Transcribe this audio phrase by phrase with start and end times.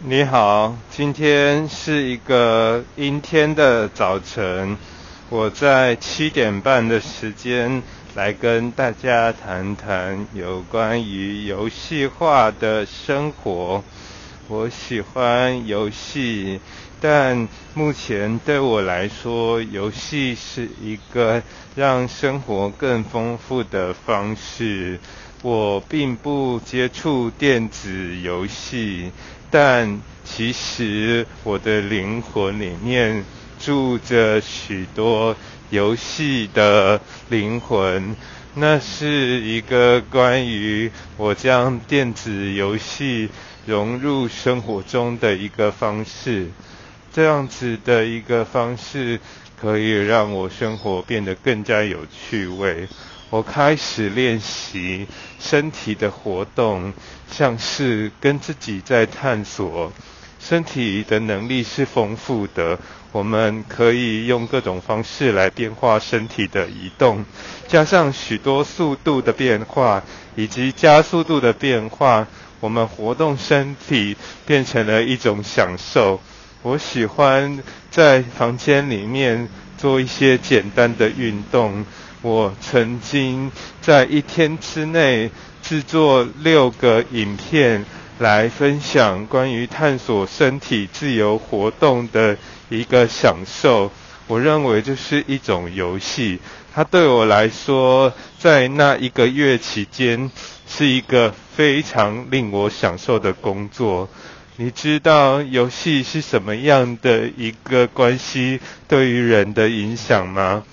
[0.00, 4.76] 你好，今天是一个阴天的早晨，
[5.28, 7.82] 我在七点半的时间
[8.14, 13.82] 来跟大家谈谈有关于游戏化的生活。
[14.46, 16.60] 我喜欢游戏，
[17.00, 21.42] 但目前对我来说，游戏是一个
[21.74, 25.00] 让生活更丰富的方式。
[25.42, 29.12] 我并不接触电子游戏。
[29.50, 33.24] 但其实我的灵魂里面
[33.58, 35.34] 住着许多
[35.70, 38.14] 游戏的灵魂，
[38.54, 43.28] 那是一个关于我将电子游戏
[43.66, 46.48] 融入生活中的一个方式。
[47.12, 49.18] 这样子的一个方式
[49.60, 52.86] 可以让我生活变得更加有趣味。
[53.30, 55.06] 我开始练习
[55.38, 56.92] 身体的活动，
[57.30, 59.92] 像是跟自己在探索。
[60.40, 62.78] 身体的能力是丰富的，
[63.10, 67.24] 我们可以用各种方式来变化身体的移动，
[67.66, 70.04] 加上许多速度的变化
[70.36, 72.26] 以及加速度的变化，
[72.60, 76.20] 我们活动身体变成了一种享受。
[76.62, 77.58] 我喜欢
[77.90, 81.84] 在房间里面做一些简单的运动。
[82.20, 85.30] 我曾经在一天之内
[85.68, 87.84] 制作六个影片，
[88.18, 92.38] 来分享关于探索身体自由活动的
[92.70, 93.90] 一个享受。
[94.28, 96.38] 我认为这是一种游戏，
[96.74, 100.30] 它对我来说，在那一个月期间
[100.66, 104.08] 是一个非常令我享受的工作。
[104.56, 108.58] 你知道游戏是什么样的一个关系
[108.88, 110.64] 对于人的影响吗？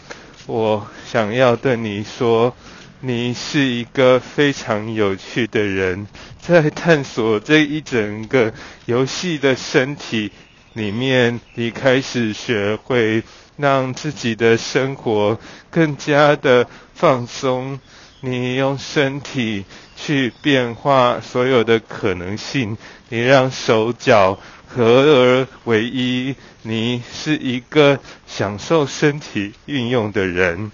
[0.47, 2.55] 我想要对你说，
[3.01, 6.07] 你是一个非常有趣的人，
[6.39, 8.53] 在探索这一整个
[8.85, 10.31] 游戏的身体
[10.73, 13.23] 里面，你开始学会
[13.57, 17.79] 让自己的生活更加的放松。
[18.21, 22.77] 你用身体去变化所有的可能性，
[23.09, 24.39] 你让手脚。
[24.67, 30.71] 合而为一，你是一个享受身体运用的人。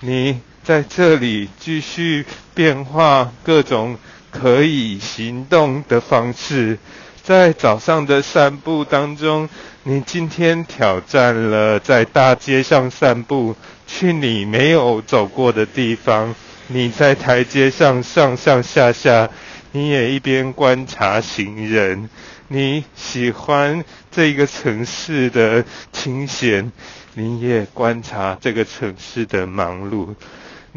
[0.00, 3.96] 你在这里继续变化各种
[4.32, 6.76] 可以行动的方式。
[7.22, 9.48] 在早上的散步当中，
[9.84, 13.54] 你今天挑战了在大街上散步，
[13.86, 16.34] 去你没有走过的地方。
[16.66, 19.30] 你在台阶上上上下下，
[19.70, 22.10] 你也一边观察行人。
[22.48, 26.72] 你喜欢这个城市的清闲，
[27.14, 30.16] 你也观察这个城市的忙碌。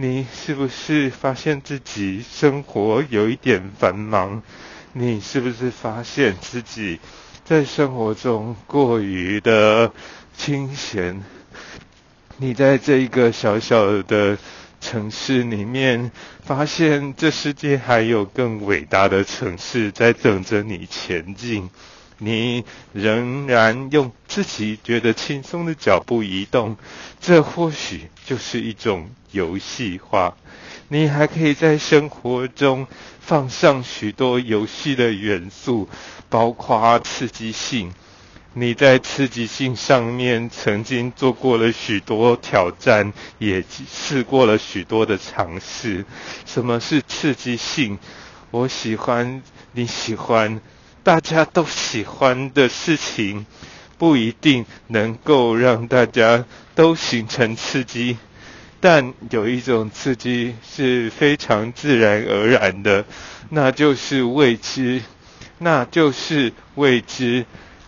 [0.02, 4.42] 你是不是发现自己生活有一点繁忙？
[4.94, 7.02] 你是不是发现自己
[7.44, 9.92] 在生活中过于的
[10.38, 11.22] 清闲？
[12.38, 14.38] 你在这一个小小的。
[14.82, 16.10] 城市里面，
[16.46, 21.70] 发现这世界还有更伟大的城市在等着你前进。
[22.18, 26.78] 你仍然用自己觉得轻松的脚步移动，
[27.20, 30.36] 这或许就是一种游戏化。
[30.88, 32.88] 你还可以在生活中
[33.20, 35.88] 放上许多游戏的元素，
[36.30, 37.94] 包括刺激性。
[38.54, 46.04] 你在刺激性上面曾经做过了许多挑战，也试过了许多的尝试。
[46.48, 48.00] 什么是刺激性？
[48.50, 50.60] 我喜欢，你喜欢，
[51.04, 53.46] 大家都喜欢的事情，
[54.00, 58.18] 不一定能够让大家都形成刺激。
[58.82, 63.06] 但有一种刺激是非常自然而然的，
[63.50, 65.02] 那就是未知，
[65.58, 67.46] 那就是未知。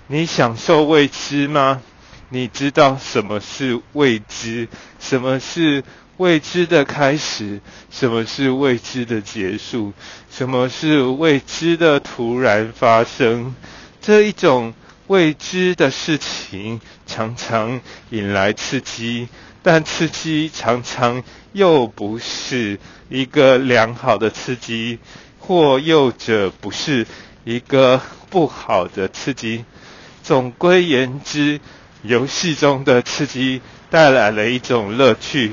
[0.08, 1.82] 你享受未知吗？
[2.28, 4.68] 你知道什么是未知？
[5.00, 5.84] 什么是
[6.18, 7.62] 未知的开始？
[7.90, 9.94] 什么是未知的结束？
[10.30, 13.56] 什么是未知的突然发生？
[14.02, 14.74] 这一种
[15.12, 17.82] 未知的事情常常
[18.12, 19.28] 引来刺激，
[19.62, 21.22] 但刺激常常
[21.52, 22.80] 又不是
[23.10, 25.00] 一个良好的刺激，
[25.38, 27.06] 或又者不是
[27.44, 28.00] 一个
[28.30, 29.66] 不好的刺激。
[30.24, 31.60] 总归言之，
[32.04, 35.52] 游戏中的刺激带来了一种乐趣，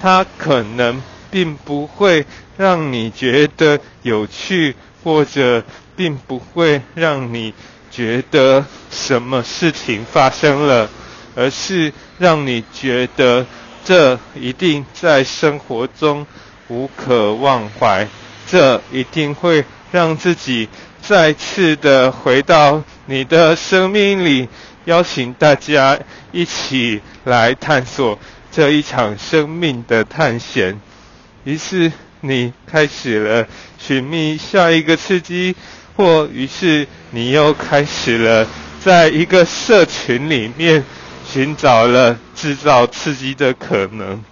[0.00, 4.74] 它可能并不会让你觉得有趣，
[5.04, 5.62] 或者
[5.94, 7.54] 并不会让你
[7.98, 10.88] 觉得什么事情发生了，
[11.34, 13.44] 而是让你觉得
[13.84, 16.24] 这一定在生活中
[16.68, 18.06] 无可忘怀，
[18.46, 20.68] 这一定会让自己
[21.02, 22.84] 再次的回到。
[23.06, 24.48] 你的生命里，
[24.84, 25.98] 邀请大家
[26.30, 28.16] 一起来探索
[28.52, 30.80] 这一场生命的探险。
[31.42, 31.90] 于是
[32.20, 35.56] 你开始了寻觅下一个刺激，
[35.98, 38.46] 或于是你又开始了
[38.80, 40.84] 在一个社群里面
[41.26, 44.22] 寻找了制造刺激的可能。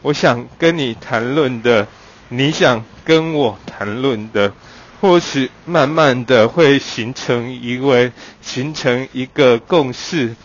[0.00, 1.88] 我想跟你谈论的，
[2.28, 4.52] 你想跟我谈论的。
[5.00, 10.36] 或许慢慢的会形成一位，形成一个共识。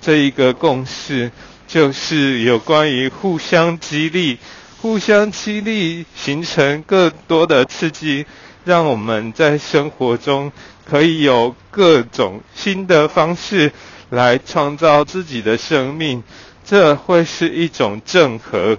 [0.00, 1.30] 这一个共识
[1.68, 4.38] 就是有关于互相激励，
[4.80, 8.24] 互相激励形成更多的刺激，
[8.64, 10.52] 让我们在生活中
[10.84, 13.72] 可以有各种新的方式
[14.10, 16.22] 来创造自己的生命。
[16.64, 18.78] 这会是一种正和。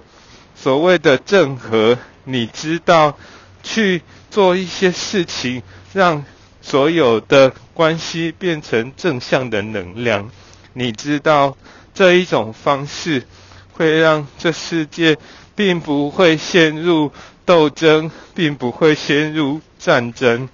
[0.56, 3.18] 所谓的正和，你知道
[3.63, 4.01] 去。
[4.33, 5.62] 做一些事情，
[5.94, 6.25] 让
[6.59, 10.31] 所有的关系变成正向的能量。
[10.74, 11.56] 你知道
[11.94, 13.27] 这一种方式
[13.74, 15.19] 会让这世界
[15.56, 17.12] 并不会陷入
[17.45, 20.47] 斗争，并不会陷入战争。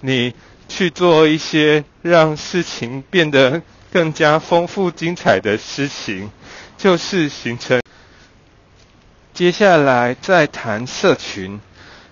[0.00, 0.32] 你
[0.68, 3.60] 去做一些让事情变得
[3.92, 6.30] 更加丰富精彩的事情，
[6.78, 7.80] 就是形成。
[9.34, 11.60] 接下来再谈社群。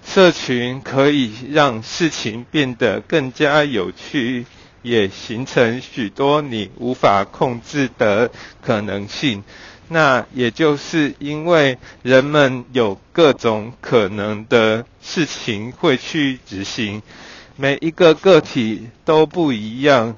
[0.06, 4.44] 社群可以让事情变得更加有趣，
[4.82, 8.30] 也形成许多你无法控制的
[8.60, 9.42] 可能性。
[9.88, 17.02] 那也就是因为人们有各种可能的事情会去执行，
[17.56, 20.16] 每一个个体都不一样。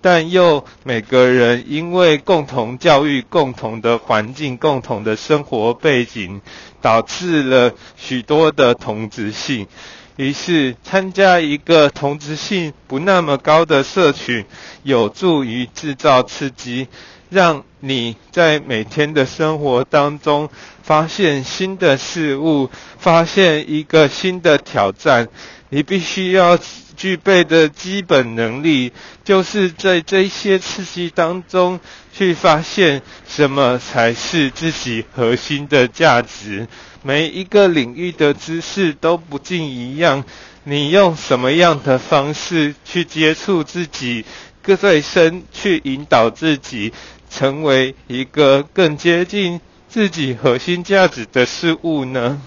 [0.00, 6.40] 但又每个人因为共同教育、共同的环境、共同的生活背景，
[6.80, 9.66] 导致了许多的同质性。
[10.14, 14.44] 于是，参加一个同质性不那么高的社群，
[14.84, 16.86] 有助于制造刺激，
[17.28, 20.48] 让你在每天的生活当中
[20.82, 25.28] 发现新的事物，发现一个新的挑战。
[25.70, 26.58] 你必须要。
[26.98, 28.92] 具备的基本能力，
[29.22, 31.78] 就是在这些刺激当中
[32.12, 36.66] 去发现什么才是自己核心的价值。
[37.04, 40.24] 每一个领域的知识都不尽一样，
[40.64, 44.24] 你用什么样的方式去接触自己，
[44.60, 46.92] 更最深去引导自己，
[47.30, 52.40] 成为一个更接近自己核心价值的事物呢？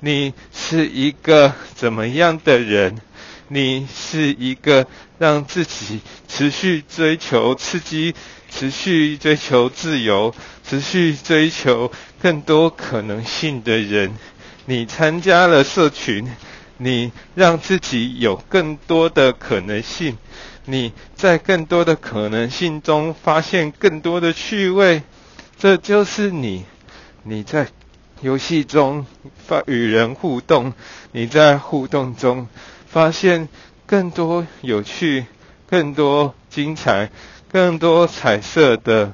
[0.00, 2.98] 你是一个怎么样的人？
[3.48, 4.86] 你是一个
[5.18, 8.14] 让自己持续追求刺激、
[8.48, 10.32] 持续追求自由、
[10.64, 11.90] 持续追求
[12.22, 14.12] 更多可能性的人。
[14.66, 16.30] 你参加了社群，
[16.78, 20.16] 你让自己有更多的可能性。
[20.70, 25.02] 你在更多的可能性中发现更多的趣味。
[25.58, 26.64] 这就是你。
[27.22, 27.68] 你在
[28.22, 29.04] 游戏中
[29.46, 30.72] 发与人互动，
[31.12, 32.48] 你在互动中。
[32.86, 33.48] 发现
[33.86, 35.24] 更多有趣、
[35.68, 37.08] 更多精彩、
[37.52, 39.12] 更多彩色的、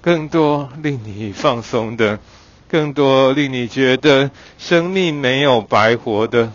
[0.00, 2.20] 更多令你放松的、
[2.68, 6.52] 更多令你觉得生命没有白活的，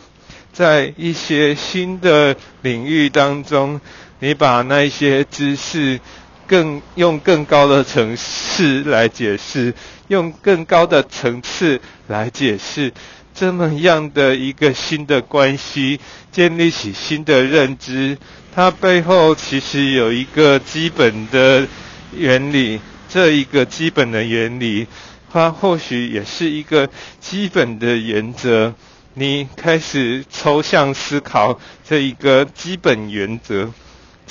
[0.53, 3.81] 在一些新的领域当中，
[4.23, 5.99] 你把那些知识
[6.47, 9.73] 更用更高的层次来解释，
[10.07, 12.93] 用更高的层次来解释。
[13.35, 15.99] 这么样的一个新的关系，
[16.31, 18.17] 建立起新的认知，
[18.55, 21.67] 它背后其实有一个基本的
[22.15, 22.79] 原理。
[23.09, 24.87] 这一个基本的原理，
[25.33, 26.89] 它或许也是一个
[27.19, 28.73] 基本的原则。
[29.15, 33.69] 你开始抽象思考这一个基本原则，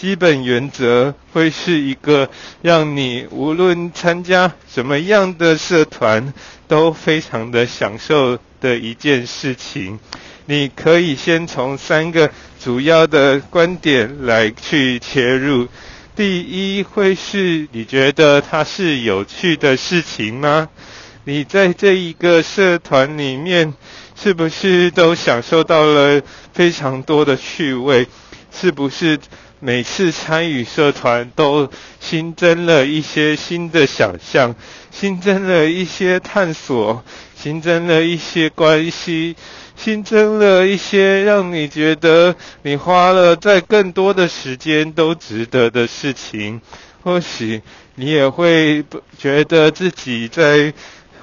[0.03, 2.29] 基本原则会是一个
[2.61, 6.35] 让你无论参加什么样的社团
[6.67, 8.37] 都非常的享受。
[8.61, 9.99] 的一件事情，
[10.47, 12.31] 你可以先从三个
[12.61, 15.69] 主要的观点来去切入。
[16.15, 20.69] 第一，会是你觉得它是有趣的事情吗？
[21.25, 23.75] 你在这一个社团里面，
[24.15, 28.07] 是不是都享受到了非常多的趣味？
[28.53, 29.19] 是不是
[29.65, 34.57] 每次参与社团都新增了一些新的想象，
[34.91, 37.05] 新增了一些探索？
[37.37, 39.37] 新增了一些关系，
[39.77, 46.61] 新增了一些让你觉得你花了在更多的时间都值得的事情。
[47.05, 47.63] 或许
[47.95, 48.85] 你也会
[49.17, 50.75] 觉得自己在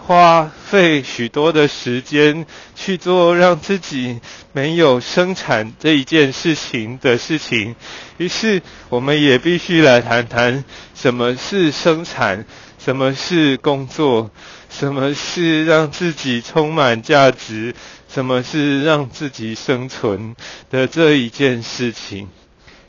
[0.10, 4.20] 花费许多的时间去做让自己
[4.54, 7.76] 没有生产这一件事情的事情，
[8.18, 12.44] 于是我们也必须来谈谈什么是生产，
[12.80, 14.32] 什么是工作，
[14.72, 17.76] 什么是让自己充满价值，
[18.12, 20.36] 什么是让自己生存
[20.72, 22.30] 的这一件事情。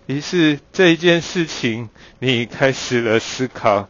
[0.06, 3.89] 于是这一件事情，你开始了思考。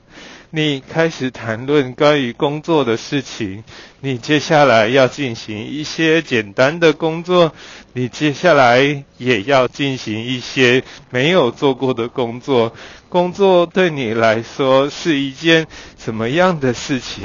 [0.52, 3.62] 你开始谈论关于工作的事情，
[4.00, 7.52] 你接下来要进行一些简单的工作，
[7.92, 12.73] 你接下来也要进行一些没有做过的工作。
[13.09, 17.23] 工作对你来说是一件什么样的事情？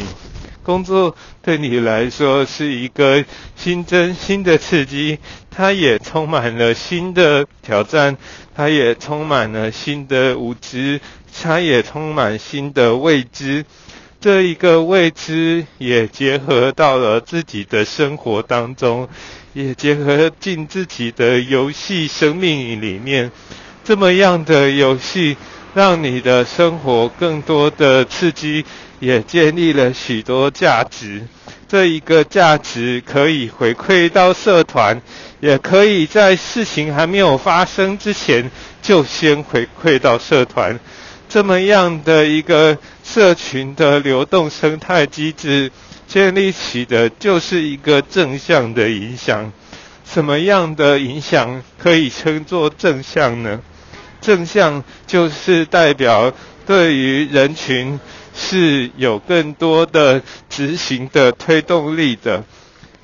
[0.61, 5.17] 工作对你来说是一个新增、新的刺激，
[5.49, 8.17] 它也充满了新的挑战，
[8.55, 11.01] 它也充满了新的无知。
[11.43, 13.65] 它也充满新的未知，
[14.19, 19.07] 这一个未知也结合到了自己的生活当中，
[19.53, 23.31] 也结合进自己的游戏生命里面。
[23.83, 25.37] 这么样的游戏，
[25.75, 28.65] 让你的生活更多的刺激，
[28.99, 31.27] 也建立了许多价值。
[31.67, 34.99] 这一个价值可以回馈到社团，
[35.41, 38.49] 也可以在事情还没有发生之前
[38.81, 40.79] 就先回馈到社团。
[41.35, 45.69] 这么样的一个社群的流动生态机制
[46.07, 49.51] 建立起的，就是一个正向的影响。
[50.05, 53.59] 什么样的影响可以称作正向呢？
[54.21, 56.31] 正向就是代表
[56.65, 57.99] 对于人群
[58.33, 62.45] 是有更多的执行的推动力的。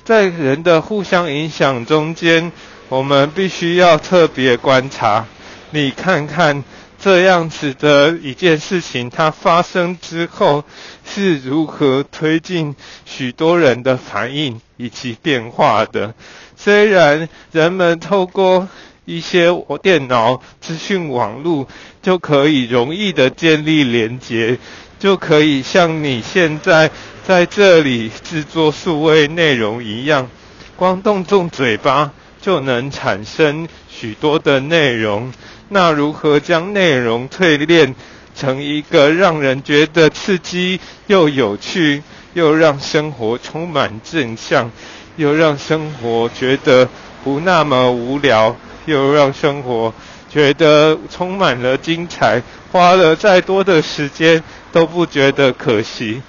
[0.04, 2.50] 在人的互相影响中间，
[2.88, 5.26] 我们必须要特别观察。
[5.72, 6.64] 你看看。
[7.02, 10.62] 这样子的一件事情，它发生之后
[11.04, 16.14] 是如何推进许多人的反应以及变化的？
[16.56, 18.68] 虽然人们透过
[19.04, 19.48] 一些
[19.82, 21.66] 电脑资讯网络
[22.02, 24.58] 就可以容易的建立连接，
[25.00, 26.88] 就可以像你现在
[27.26, 30.30] 在这里制作数位内容一样，
[30.76, 35.32] 光动动嘴巴就能产生许多的内容。
[35.74, 37.94] 那如何将内容淬炼
[38.36, 42.02] 成一个让人觉得刺激又有趣，
[42.34, 44.70] 又让生活充满正向，
[45.16, 46.86] 又让生活觉得
[47.24, 49.94] 不那么无聊，又让生活
[50.30, 56.20] 觉得充满了精彩，花了再多的时间都不觉得可惜。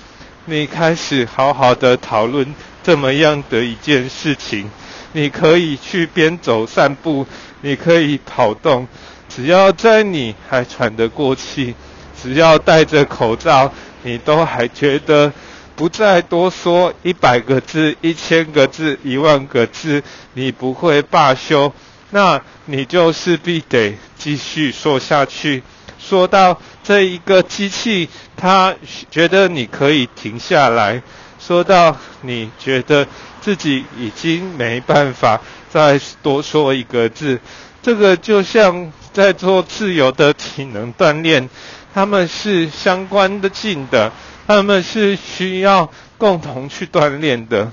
[0.45, 4.69] 你开始好好的讨论这么样的一件事情，
[5.11, 7.25] 你可以去边走散步，
[7.61, 8.87] 你可以跑动。
[9.35, 11.73] 只要在你还喘得过气，
[12.21, 13.71] 只要戴着口罩，
[14.03, 15.31] 你都还觉得
[15.75, 21.73] 不再多说一百个字、一千个字、一万个字，你不会罢休，
[22.11, 25.63] 那你就势必得继续说下去。
[25.99, 28.75] 说到这一个机器，它
[29.09, 31.01] 觉得你可以停下来；
[31.39, 33.07] 说到你觉得
[33.41, 37.39] 自己已经没办法再多说一个字，
[37.83, 38.91] 这个就像。
[39.13, 41.47] 在做自由的体能锻炼，
[41.93, 44.11] 他们是相关的近的，
[44.47, 47.71] 他们是需要共同去锻炼的。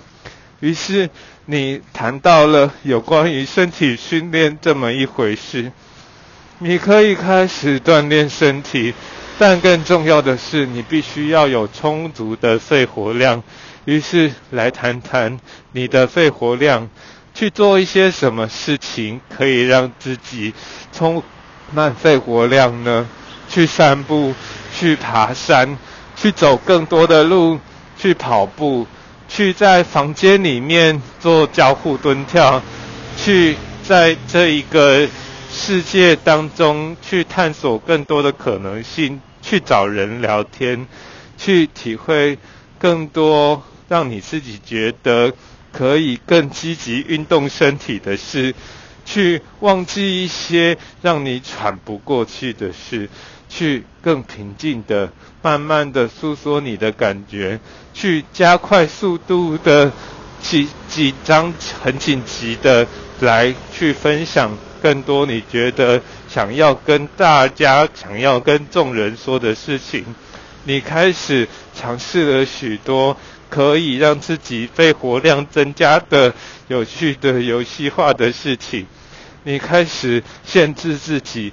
[0.61, 1.09] 于是
[1.47, 5.73] 你谈到了有关于身体训练这么一回事，
[6.59, 8.93] 你可以开始锻炼身体，
[9.39, 13.43] 但更重要的是你必须要有充足的肺活量。
[13.87, 15.41] 于是来谈谈
[15.73, 16.91] 你的肺活量。
[17.41, 20.53] 去做一些什么事情可以让自己
[20.93, 21.23] 充
[21.73, 23.09] 满肺活量呢？
[23.49, 24.35] 去散步，
[24.79, 25.79] 去爬山，
[26.15, 27.59] 去走更多的路，
[27.99, 28.87] 去跑步，
[29.27, 32.61] 去在房间里面做交互蹲跳，
[33.17, 33.57] 去
[33.89, 35.09] 在这一个
[35.51, 40.87] 世界当中去探索更多的可能性，去找人聊天，
[41.39, 42.37] 去体会
[42.79, 45.33] 更多让你自己觉得。
[45.73, 48.55] 可以更积极运动身体的事，
[49.05, 53.09] 去忘记一些让你喘不过气的事，
[53.49, 55.13] 去更平静的、
[55.43, 57.61] 慢慢的诉说你的感觉，
[57.95, 59.93] 去加快速度的
[60.43, 62.87] 紧紧张、很紧急的
[63.21, 70.05] 来去分享更多你觉得想要跟大家、想要跟众人说的事情。
[70.65, 73.17] 你开始尝试了许多。
[73.51, 76.33] 可以让自己肺活量增加的
[76.69, 78.87] 有趣的游戏化的事情，
[79.43, 81.53] 你开始限制自己，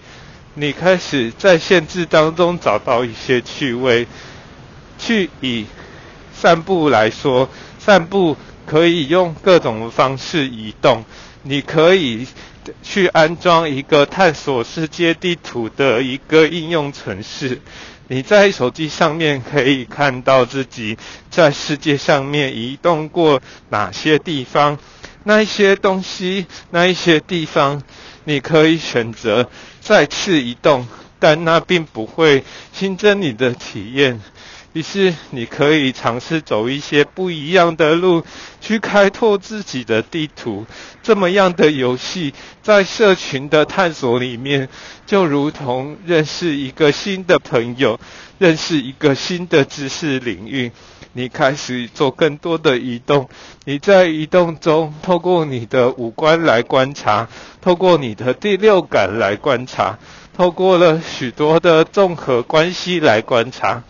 [0.53, 4.07] 你开始在限制当中找到一些趣味，
[4.99, 5.65] 去以
[6.33, 7.49] 散步来说，
[7.79, 11.03] 散步可以用各种方式移动。
[11.43, 12.27] 你可以
[12.83, 17.61] 去安装一个探索世界地图的一个应用程式。
[18.07, 20.97] 你在手机上面可以看到自己
[21.29, 24.77] 在世界上面移动过哪些地方，
[25.23, 27.83] 那一些东西，那一些地方，
[28.23, 29.49] 你可以选择
[29.81, 30.87] 再次移动。
[31.19, 34.21] 但那并不会新增你的体验，
[34.77, 38.23] 于是你可以尝试走一些不一样的路，
[38.61, 40.67] 去开拓自己的地图。
[41.01, 42.31] 这么样的游戏，
[42.61, 44.69] 在社群的探索里面，
[45.07, 47.99] 就如同认识一个新的朋友，
[48.37, 50.71] 认识一个新的知识领域。
[51.13, 53.27] 你开始做更多的移动，
[53.65, 57.27] 你在移动中，透过你的五官来观察，
[57.61, 59.97] 透过你的第六感来观察。
[60.35, 63.81] 透过了许多的综合关系来观察，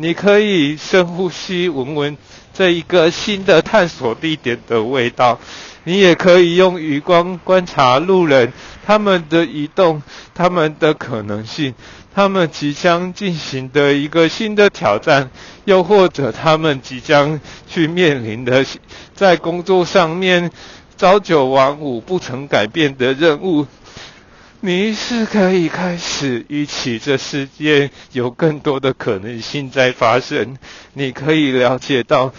[0.00, 2.16] 你可以深呼吸，闻闻
[2.54, 5.38] 这一个新的探索地点的味道。
[5.84, 8.50] 你也可以用余光观察路人
[8.86, 10.02] 他们的移动，
[10.34, 11.74] 他们的可能性，
[12.14, 15.28] 他们即将进行的一个新的挑战，
[15.66, 17.38] 又或者他们即将
[17.68, 18.64] 去面临的
[19.14, 20.50] 在工作上面
[20.96, 23.66] 朝九晚五不曾改变的任务。
[24.62, 30.58] 你是可以开始一起这世界有更多的可能性在发生，
[30.92, 32.34] 你可以了解到。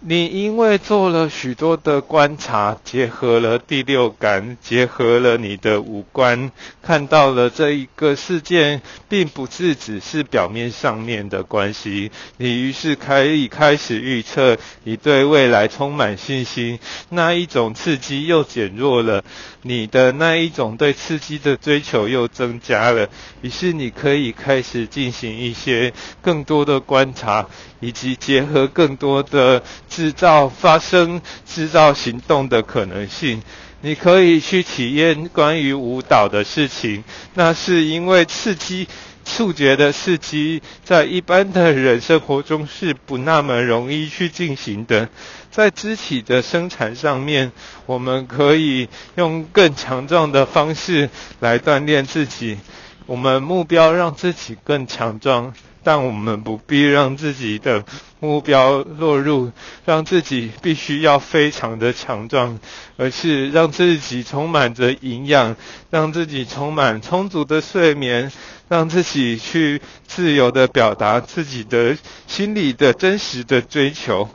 [0.00, 12.12] 你因为做了许多的观察，结合了第六感，结合了你的五官，看到了这一个事件，并不是只是表面上面的关系。
[12.36, 16.78] 你于是可以开始预测，你对未来充满信心。
[17.08, 19.24] 那一种刺激又减弱了，
[19.62, 23.08] 你的那一种对刺激的追求又增加了。
[23.42, 27.48] 于是你可以开始进行一些更多的观察。
[27.80, 33.42] 以及结合更多的制造发生、制造行动的可能性，
[33.80, 37.04] 你可以去体验关于舞蹈的事情。
[37.34, 38.88] 那是因为刺激、
[39.24, 45.08] 触觉的刺激，在一般的人生活中是不那么容易去进行的。
[45.50, 47.52] 在肢体的生产上面，
[47.86, 51.10] 我们可以用更强壮的方式
[51.40, 52.58] 来锻炼自己。
[53.06, 55.54] 我们目标让自己更强壮。
[55.82, 57.84] 但我们不必让自己的
[58.20, 59.52] 目标落入
[59.84, 62.58] 让自己必须要非常的强壮，
[62.96, 65.56] 而是让自己充满着营养，
[65.90, 68.30] 让自己充满充足的睡眠，
[68.68, 74.28] 让自己去自由的表达自己的心里的真实的追求。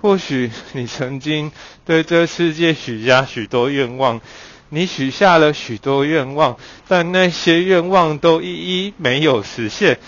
[0.00, 1.50] 或许你曾经
[1.84, 4.20] 对这世界许下许多愿望，
[4.68, 6.56] 你许下了许多愿望，
[6.86, 8.46] 但那些愿望都一
[8.86, 9.98] 一没有实现。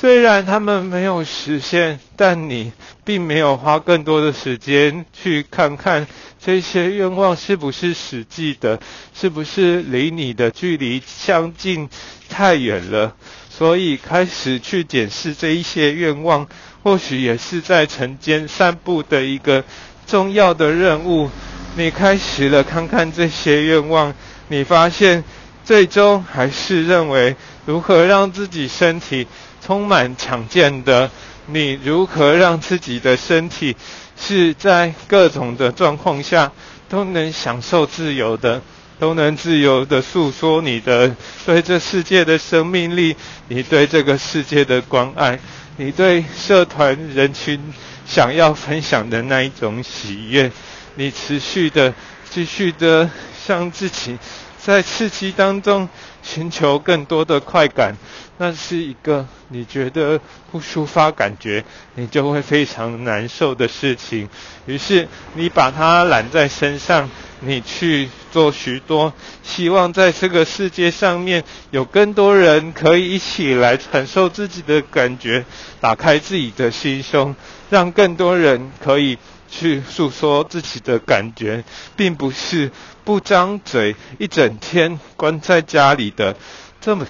[0.00, 2.72] 虽然他们没有实现，但你
[3.04, 6.06] 并没有花更多的时间去看看
[6.42, 8.80] 这些愿望是不是实际的，
[9.12, 11.86] 是不是离你的距离相近
[12.30, 13.14] 太远了。
[13.50, 16.48] 所以开始去检视这一些愿望，
[16.82, 19.62] 或许也是在晨间散步的一个
[20.06, 21.28] 重要的任务。
[21.76, 24.14] 你开始了看看这些愿望，
[24.48, 25.22] 你发现
[25.62, 27.36] 最终还是认为
[27.66, 29.26] 如何让自己身体。
[29.64, 31.10] 充满强健的，
[31.46, 33.76] 你如何让自己的身体
[34.18, 36.50] 是在各种的状况下
[36.88, 38.60] 都能享受自由的，
[38.98, 41.14] 都能自由的诉说你的
[41.46, 43.16] 对这世界的生命力，
[43.48, 45.38] 你对这个世界的关爱，
[45.76, 47.60] 你对社团人群
[48.06, 50.50] 想要分享的那一种喜悦，
[50.96, 51.94] 你持续的、
[52.30, 53.08] 继续的
[53.46, 54.18] 向自己
[54.62, 55.88] 在刺激当中
[56.22, 57.96] 寻求更多的快感。
[58.38, 60.18] 那是一个你觉得
[60.50, 61.62] 不抒发感觉，
[61.94, 64.28] 你就会非常难受的事情。
[64.64, 75.44] 于是你把它揽在身上，你去做许多，希望在这个世界上面有更多人可以一起来传授自己的感觉，
[75.78, 77.36] 打开自己的心胸，
[77.68, 79.18] 让更多人可以
[79.50, 81.64] 去诉说自己的感觉，
[81.96, 82.70] 并不是
[83.04, 86.36] 不张嘴一整天关在家里的
[86.80, 87.06] 这么。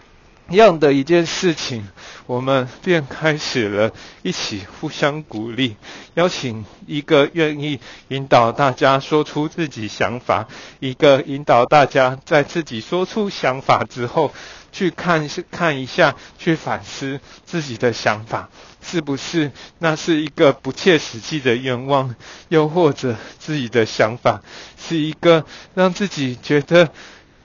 [0.50, 1.86] 样的一件事情，
[2.26, 5.76] 我们便开始了一起互相鼓励，
[6.14, 10.48] 邀请一个愿意引导大家说出自己想法，
[10.80, 14.34] 一个引导大家在自己说出想法之后，
[14.72, 18.48] 去看是看一下，去反思自己的想法。
[18.82, 22.14] 是不是那是一个不切实际的愿望，
[22.48, 24.42] 又或者自己的想法？
[24.78, 26.90] 是一个让自己觉得。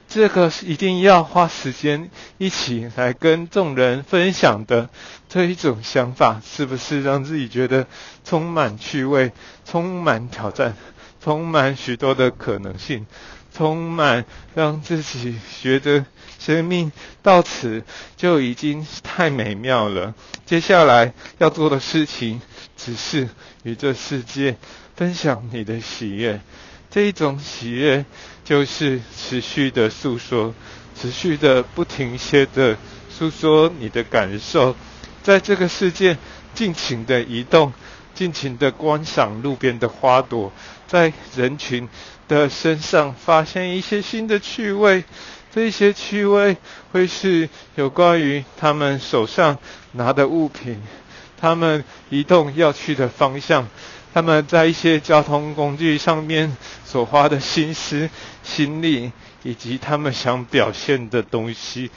[0.08, 4.88] 这个一定要花时间一起来跟众人分享的
[5.28, 7.88] 这一种想法，是不是让自己觉得
[8.24, 9.34] 充满趣味、
[9.66, 10.78] 充满挑战、
[11.22, 13.08] 充满许多的可能性，
[13.54, 16.06] 充满让自己觉得
[16.46, 16.92] 生命
[17.24, 17.84] 到此
[18.16, 20.14] 就已经太美妙了？
[20.46, 22.40] 接下来要做的事情，
[22.78, 23.28] 只是
[23.64, 24.56] 与这世界
[24.96, 26.40] 分享你的喜悦。
[26.92, 28.06] 这一种喜悦，
[28.44, 30.54] 就是持续的诉说，
[30.96, 32.78] 持续的不停歇的
[33.10, 34.76] 诉说你的感受，
[35.24, 36.16] 在这个世界
[36.54, 37.74] 尽情的移动，
[38.14, 40.54] 尽情的观赏路边的花朵，
[40.88, 41.90] 在人群
[42.28, 45.04] 的身上发现一些新的趣味，
[45.56, 46.58] 这些趣味
[46.92, 49.58] 会是有关于他们手上
[49.94, 50.82] 拿的物品，
[51.40, 53.66] 他们移动要去的方向。
[54.14, 58.10] 他们在一些交通工具上面所花的心思、
[58.44, 59.14] 心力，
[59.44, 61.90] 以及他们想表现的东西，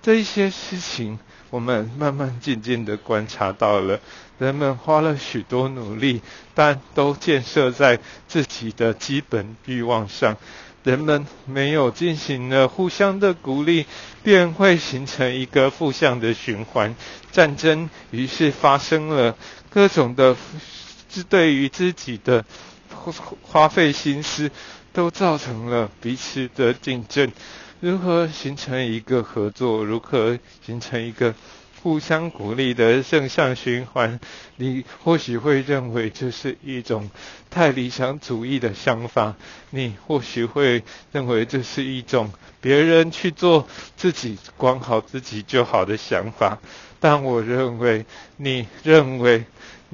[0.00, 1.18] 这一些事情，
[1.50, 4.00] 我们慢慢渐渐的观察到了，
[4.38, 6.22] 人们花了许多努力，
[6.54, 10.34] 但都建设在自己的基本欲望上。
[10.84, 13.86] 人们没有进行了互相的鼓励，
[14.22, 16.94] 便会形成一个负向的循环。
[17.30, 19.36] 战争于是发生了，
[19.70, 20.36] 各种的。
[21.14, 22.42] 是对于自己的
[23.42, 24.50] 花费心思，
[24.94, 27.30] 都造成了彼此的竞争。
[27.80, 29.84] 如何形成一个合作？
[29.84, 31.34] 如何形成一个
[31.82, 34.20] 互相鼓励的正向循环？
[34.56, 37.10] 你或许会认为这是一种
[37.50, 39.34] 太理想主义的想法，
[39.70, 43.66] 你或许会认为这是一种别人去做
[43.96, 46.58] 自己管好自己就好的想法。
[47.00, 49.44] 但我认为，你认为。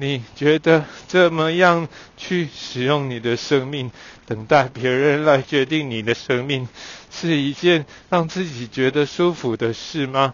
[0.01, 3.91] 你觉得这么样去使用你的生命，
[4.25, 6.69] 等待别人来决定你的生命，
[7.11, 10.33] 是一件让自己觉得舒服的事吗？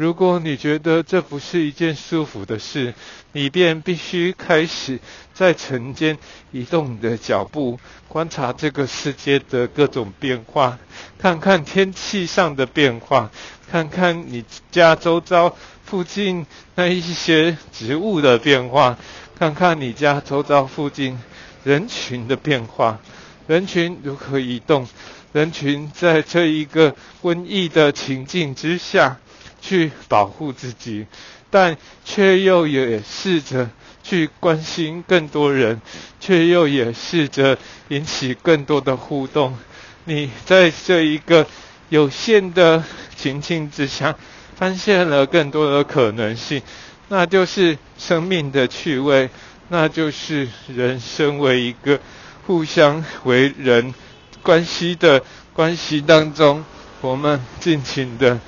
[0.00, 2.94] 如果你觉得这不是一件舒服的事，
[3.32, 4.98] 你便必须开始
[5.34, 6.16] 在晨间
[6.52, 10.78] 移动你的脚步，观察这个世界的各种变化，
[11.18, 13.30] 看看天气上的变化，
[13.70, 15.54] 看看你家周遭。
[15.84, 18.96] 附近那一些植物的变化，
[19.38, 21.18] 看看你家周遭附近
[21.62, 22.98] 人群的变化，
[23.46, 24.88] 人群如何移动，
[25.32, 29.18] 人群在这一个瘟疫的情境之下
[29.60, 31.06] 去保护自己，
[31.50, 33.70] 但却又也试着
[34.02, 35.80] 去关心更多人，
[36.18, 39.56] 却又也试着引起更多的互动。
[40.04, 41.46] 你在这一个
[41.88, 42.82] 有限的
[43.16, 44.16] 情境之下。
[44.56, 46.60] 发现了更多的可能性，
[47.08, 49.30] 那就是生命的趣味，
[49.70, 51.98] 那就是人生为一个
[52.46, 53.94] 互相为人
[54.42, 56.62] 关系的关系当中，
[57.00, 58.38] 我们尽情的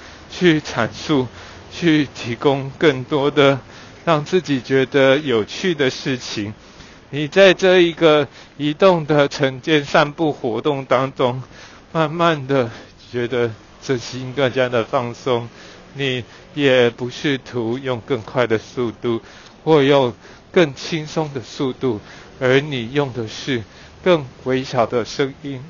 [0.42, 1.28] 去阐述，
[1.70, 3.60] 去提供更多的
[4.04, 6.52] 让自己觉得有趣的事情。
[7.10, 8.26] 你在这一个
[8.56, 11.40] 移动的晨间散步活动当中，
[11.92, 12.68] 慢慢的
[13.12, 15.48] 觉得身心更加的放松。
[15.94, 16.24] 你
[16.54, 19.22] 也不试图用更快的速度，
[19.62, 20.12] 或用
[20.50, 22.00] 更轻松的速度，
[22.40, 23.62] 而你用的是
[24.02, 25.62] 更微小的声音，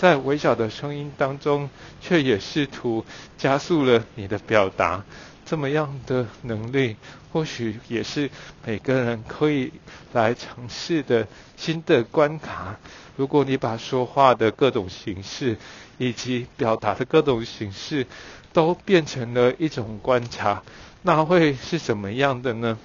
[0.00, 1.68] 在微小的声音当中，
[2.00, 3.04] 却也试图
[3.36, 5.04] 加速了你的表达。
[5.44, 6.96] 这么样的能力，
[7.30, 8.30] 或许也是
[8.64, 9.70] 每个人可以
[10.14, 12.78] 来尝试的新的关卡。
[13.16, 15.58] 如果你把说话的各种形式，
[15.98, 18.06] 以及表达的各种形式，
[18.54, 20.62] 都变成了一种观察，
[21.02, 22.78] 那会是什么样的呢？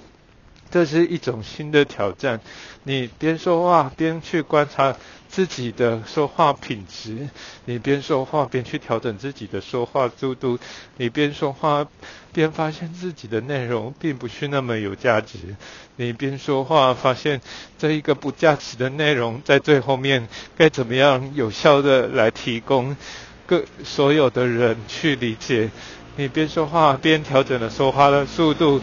[0.70, 2.40] 这是一种新的挑战。
[2.84, 4.96] 你边说话边去观察
[5.28, 7.28] 自己的说话品质，
[7.64, 10.58] 你边说话边去调整自己的说话速度，
[10.96, 11.86] 你边说话
[12.32, 15.56] 边发现自己的内容并不是那么有价值，
[15.96, 17.40] 你边说话发现
[17.78, 22.96] 这一个不价值的内容在最后面该怎么样有效的来提供。
[23.48, 25.70] 各所有的人去理解，
[26.18, 28.80] 你边说话边调整了说话的速度，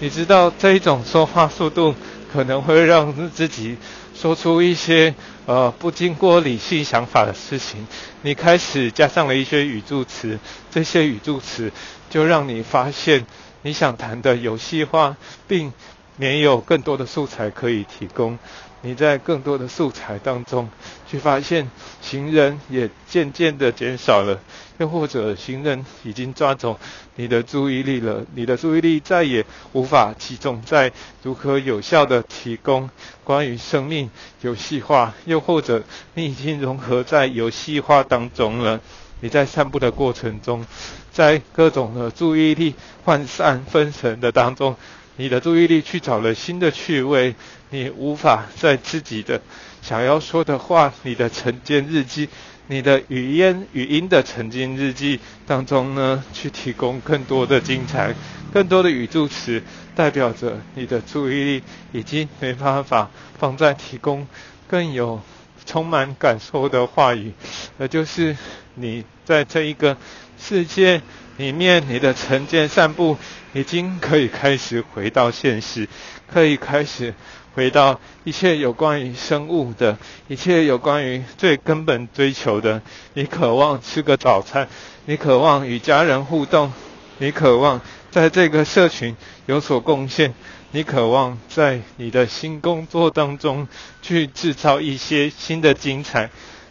[0.00, 1.94] 你知道这一种说话速度
[2.32, 3.76] 可能会让自己
[4.16, 5.14] 说出一些
[5.46, 7.86] 呃不经过理性想法的事情。
[8.22, 10.40] 你开始加上了一些语助词，
[10.72, 11.70] 这些语助词
[12.10, 13.26] 就让你发现
[13.62, 15.16] 你想谈的游戏化，
[15.46, 15.72] 并
[16.16, 18.38] 没有更多的素材可以提供。
[18.84, 20.68] 你在更多的素材当中，
[21.08, 21.70] 去发现
[22.00, 24.40] 行人也渐渐的减少了，
[24.78, 26.80] 又或者行人已经抓走
[27.14, 30.90] 你的注意力了，你的注意力再也无法集中在
[31.22, 32.90] 如何有效的提供
[33.22, 38.80] 关于生命游戏化，又或者你已经融合在游戏化当中了。
[39.20, 40.66] 你在散步的过程中，
[41.12, 42.74] 在各种的注意力
[43.06, 44.74] 涣散分神的当中，
[45.22, 47.36] 你的注意力去找了新的趣味，
[47.70, 49.40] 你无法在自己的
[49.80, 52.28] 想要说的话，你的晨间日记。
[52.66, 58.12] 你的语音语音的晨间日记当中呢，去提供更多的精彩，
[58.52, 59.62] 更多的语助词，
[59.94, 63.08] 代表着你的注意力已经没办法
[63.38, 64.26] 放在提供
[64.66, 65.20] 更有
[65.64, 67.32] 充满感受的话语，
[67.78, 68.36] 那就是
[68.74, 69.96] 你在这一个
[70.36, 71.00] 世界
[71.36, 73.16] 里面，你的晨间散步
[73.52, 75.88] 已经可以开始回到现实，
[76.32, 77.14] 可以开始。
[77.54, 82.80] 回到一切有关于生物的，一切有关于最根本追求的。
[83.12, 84.66] 你渴望吃个早餐，
[85.04, 86.72] 你渴望与家人互动，
[87.18, 90.32] 你渴望在这个社群有所贡献，
[90.70, 93.68] 你渴望在你的新工作当中
[94.00, 96.30] 去制造一些新的精彩，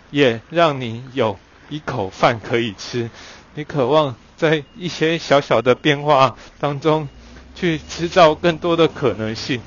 [0.09, 1.37] 也让你有
[1.69, 3.07] 一口饭可以吃。
[3.53, 7.07] 你渴望在一些小小的变化当中
[7.53, 9.61] 去制造更多的可能性。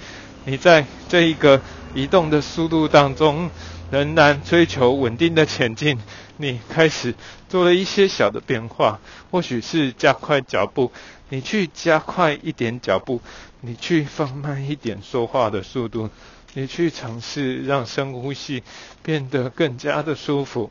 [0.44, 1.60] 你在这一个
[1.94, 3.50] 移动的速度当中，
[3.90, 5.98] 仍然追求稳定的前进。
[6.36, 7.14] 你开始
[7.48, 8.98] 做了一些小的变化，
[9.30, 10.90] 或许是加快脚步，
[11.28, 13.20] 你去加快一点脚步，
[13.60, 16.10] 你去放慢一点说话的速度，
[16.54, 18.64] 你去尝试让深呼吸
[19.02, 20.70] 变得更加的舒服。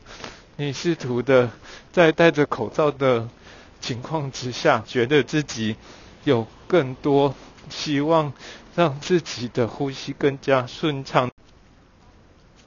[0.56, 1.50] 你试图的
[1.92, 3.28] 在戴着口罩的
[3.80, 5.76] 情况之下，觉得自己
[6.24, 7.34] 有更多
[7.68, 8.32] 希望。
[8.76, 11.30] 让自己的呼吸更加顺畅。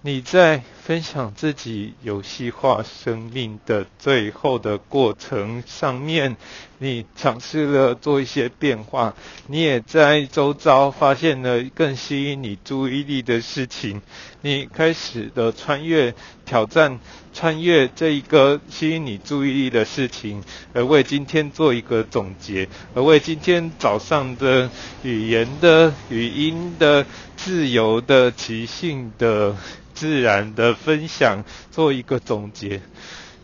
[0.01, 6.37] 你在分享自己游戏化生命的最后的过程上面，
[6.77, 9.15] 你尝试了做一些变化，
[9.47, 14.01] 你也在周遭发现了更吸引你注意力的事情，
[14.41, 16.13] 你开始的穿越
[16.45, 16.99] 挑战，
[17.33, 20.41] 穿越这一个吸引你注意力的事情，
[20.73, 24.69] 而为今天做一个总结，而为今天早上的
[25.03, 27.05] 语言的语音的
[27.37, 29.55] 自由的即兴的。
[29.93, 32.83] 自然的分享做一个总结，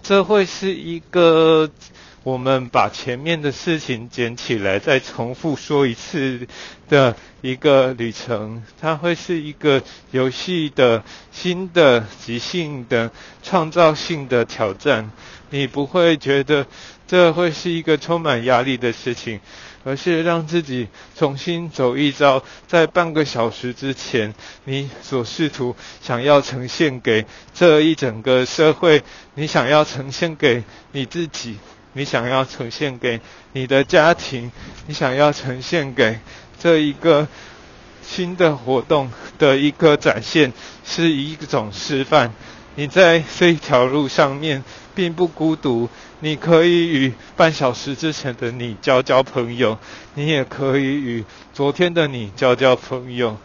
[0.04, 1.68] 这会是一个
[2.24, 6.48] 我们把前面的事情捡起来再重复说一次
[6.88, 8.64] 的一个旅程。
[8.80, 13.12] 它会是一个游戏的新的即兴的
[13.44, 15.12] 创造性的挑战，
[15.50, 16.66] 你不会觉得
[17.08, 19.40] 这会是一个充满压力的事情。
[19.86, 24.34] 而是让自己重新走一遭，在半个小时之前，
[24.64, 31.58] 你所试图想要呈现给这一整个社会，你想要呈现给你自己，
[31.94, 33.22] 你想要呈现给
[33.54, 34.52] 你的家庭，
[34.88, 36.20] 你想要呈现给
[36.60, 37.28] 这一个
[38.02, 40.52] 新的活动的一个展现，
[40.84, 42.34] 是一种示范。
[42.76, 44.64] 你在这一条路上面
[44.96, 45.88] 并不孤独，
[46.22, 49.78] 你可以与半小时之前的你交交朋友，
[50.16, 53.38] 你也可以与昨天的你交交朋友，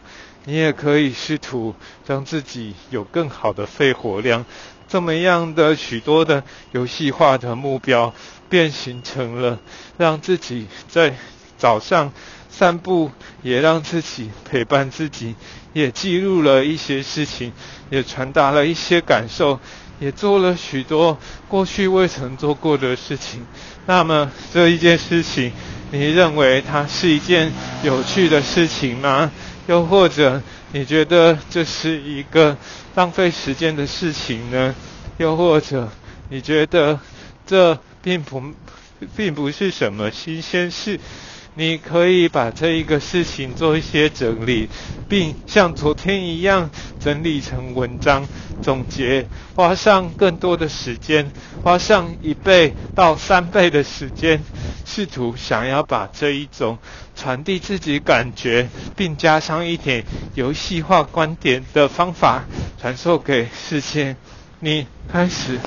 [0.46, 1.74] 你也可以试图
[2.06, 4.46] 让自己有更好的肺活量，
[4.88, 8.14] 这么样的许多的游戏化的目标，
[8.48, 9.58] 变形成了
[9.96, 11.14] 让自己在
[11.56, 12.12] 早上。
[12.50, 13.08] 散步
[13.44, 15.36] 也让自己陪伴自己，
[15.74, 17.52] 也记录了一些事情，
[17.88, 19.60] 也传达了一些感受，
[20.00, 23.46] 也做了许多过去未曾做过的事情。
[23.86, 25.52] 那么这一件事情，
[25.92, 27.52] 你认为它是一件
[27.84, 29.30] 有趣的事情吗？
[29.68, 32.56] 又或者你觉得这是一个
[32.96, 34.74] 浪费时间的事情呢？
[35.18, 35.88] 又或者
[36.28, 36.98] 你觉得
[37.46, 38.42] 这并不
[39.16, 40.98] 并不是什么新鲜事？
[41.54, 44.68] 你可以把这一个事情做一些整理，
[45.08, 48.28] 并像昨天一样整理成文章
[48.62, 51.32] 总结，花上更多的时间，
[51.64, 54.40] 花上一倍到三倍的时间，
[54.84, 56.78] 试图想要把这一种
[57.16, 62.44] 传递自己感觉，并加上一点游戏化观点的方法
[62.80, 64.14] 传授给世界。
[64.60, 65.58] 你开始。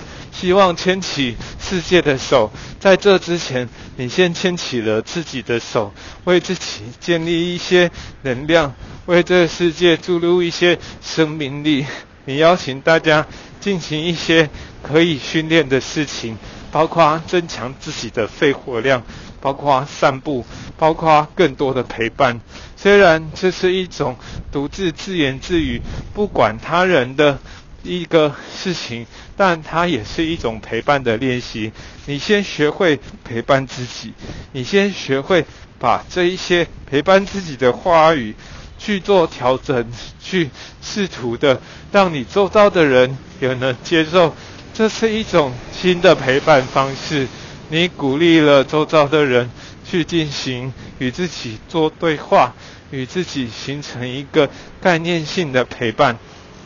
[0.42, 7.92] 希望牵起世界的手，在这之前，你先牵起了自己的手，为自己建立一些
[8.24, 8.74] 能量，
[9.06, 11.86] 为这个世界注入一些生命力。
[12.26, 13.28] 你邀请大家
[13.60, 14.50] 进行一些
[14.82, 16.36] 可以训练的事情，
[16.72, 19.04] 包括增强自己的肺活量，
[19.40, 20.44] 包括散步，
[20.76, 22.42] 包括更多的陪伴。
[22.76, 24.18] 虽然这是一种
[24.52, 25.80] 独自自言自语、
[26.16, 27.38] 不管他人的。
[27.84, 29.08] 一个事情，
[29.44, 31.72] 但它也是一种陪伴的练习。
[32.06, 34.14] 你先学会陪伴自己，
[34.52, 35.44] 你先学会
[35.80, 38.36] 把这一些陪伴自己的话语
[38.78, 40.52] 去做调整，去
[40.84, 41.60] 试图的
[41.92, 44.36] 让你周遭的人也能接受
[44.76, 47.28] 这是一种新的陪伴方式。
[47.70, 49.50] 你鼓励了周遭的人
[49.84, 52.54] 去进行与自己做对话，
[52.92, 54.48] 与自己形成一个
[54.80, 56.20] 概念性的陪伴。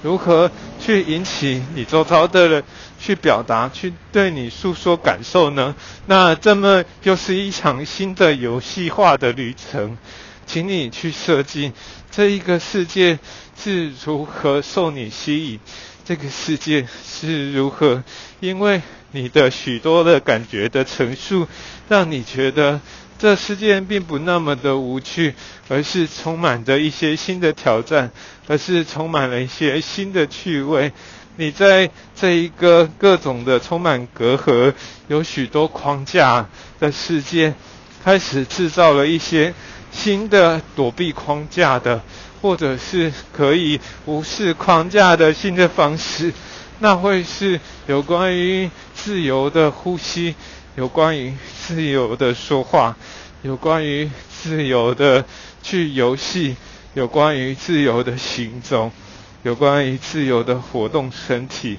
[0.06, 2.64] 如何去引起你周遭的人
[3.00, 5.74] 去表达、去对你诉说感受呢？
[6.06, 9.98] 那这么又是一场新的游戏化的旅程，
[10.46, 11.72] 请你去设计
[12.12, 13.18] 这一个世界
[13.58, 15.60] 是如何受你吸引，
[16.06, 18.04] 这个世界是如何
[18.40, 18.84] 因为。
[19.12, 21.48] 你的许多的感觉的陈述，
[21.88, 22.82] 让你觉得
[23.18, 25.34] 这世界并不那么的无趣，
[25.68, 28.12] 而是充满着一些新的挑战，
[28.48, 30.92] 而是充满了一些新的趣味。
[31.38, 34.74] 你在这一个各种的充满隔阂、
[35.08, 36.48] 有许多框架
[36.80, 37.54] 的世界，
[38.04, 39.54] 开始制造了一些
[39.92, 42.02] 新的躲避框架的，
[42.42, 46.34] 或者是可以无视框架的新的方式。
[46.80, 48.70] 那会是有关于。
[48.96, 50.34] 自由的呼吸，
[50.76, 52.98] 有关于自由的说话，
[53.44, 55.24] 有关于自由的
[55.64, 56.58] 去游戏，
[56.94, 58.92] 有关于自由的行走，
[59.44, 61.78] 有关于自由的活动身体，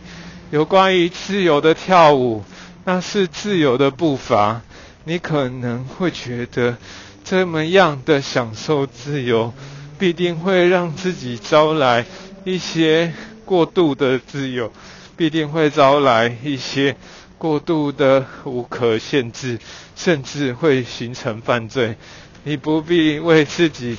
[0.50, 2.42] 有关于自由的跳舞，
[2.84, 4.62] 那是自由的步伐。
[5.04, 6.78] 你可能会觉得
[7.22, 9.52] 这么样的享受自由，
[9.98, 12.06] 必定会让自己招来
[12.44, 13.12] 一些
[13.44, 14.72] 过度的自由。
[15.18, 16.94] 必定会招来一些
[17.38, 19.58] 过度的无可限制，
[19.94, 21.96] 甚至会形成犯罪。
[22.44, 23.96] 你不必为自己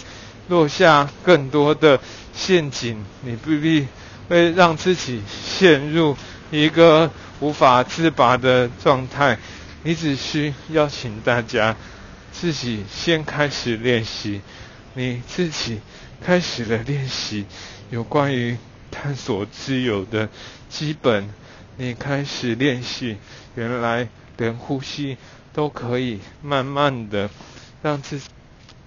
[0.47, 1.99] 落下更多的
[2.33, 3.87] 陷阱，你不必
[4.29, 6.15] 会让自己陷入
[6.49, 9.37] 一个无法自拔的状态。
[9.83, 11.75] 你只需邀请大家
[12.31, 14.41] 自己先开始练习，
[14.95, 15.79] 你自己
[16.21, 17.45] 开始了练习
[17.89, 18.57] 有关于
[18.89, 20.27] 探索自由的。
[20.69, 21.29] 基本，
[21.79, 23.17] 你开始练习，
[23.55, 25.17] 原来连呼吸
[25.53, 27.29] 都可以慢慢的
[27.83, 28.25] 让自己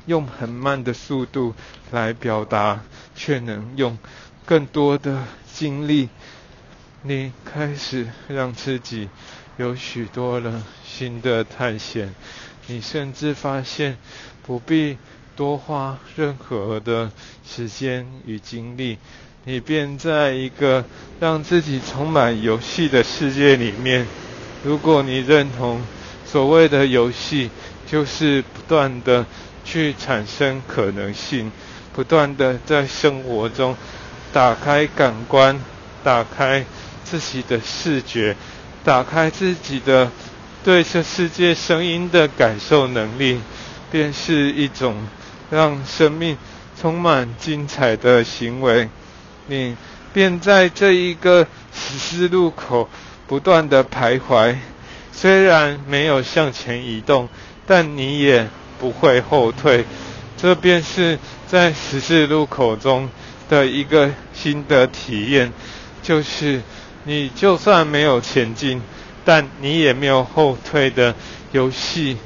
[0.07, 1.55] 用很慢的速度
[1.93, 2.81] 来表达，
[3.15, 3.97] 却能用
[4.45, 6.09] 更多的精力。
[7.03, 9.09] 你开始让自己
[9.57, 12.13] 有许多了新的探险，
[12.67, 13.97] 你甚至发现
[14.43, 14.99] 不必
[15.37, 17.13] 多花任何的
[17.47, 18.99] 时间与精力。
[19.45, 20.85] 你便在一个
[21.19, 24.07] 让自己充满游戏的世界里面。
[24.63, 25.81] 如果你认同
[26.27, 27.51] 所谓的游戏
[27.91, 29.25] 就是不断的
[29.65, 31.51] 去产生可能性，
[31.95, 33.75] 不断的在生活中
[34.31, 35.59] 打开感官，
[36.05, 36.65] 打开
[37.03, 38.37] 自己的视觉，
[38.85, 40.11] 打开自己的
[40.63, 43.41] 对这世界声音的感受能力，
[43.91, 44.97] 便是一种
[45.51, 46.37] 让生命
[46.79, 48.91] 充满精彩的行为。
[49.51, 49.77] 你
[50.13, 52.89] 便在这一个十字路口
[53.27, 54.55] 不断的徘徊，
[55.11, 57.29] 虽然没有向前移动，
[57.67, 59.85] 但你也不会后退。
[60.37, 63.11] 这便是在十字路口中
[63.49, 65.53] 的一个新的体验，
[66.01, 66.63] 就是
[67.03, 68.81] 你就算没有前进，
[69.25, 71.13] 但你也没有后退的
[71.51, 72.17] 游戏。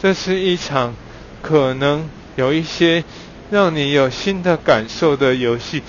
[0.00, 0.94] 这是一场
[1.42, 3.04] 可能有一些
[3.50, 5.82] 让你有新的感受的游戏。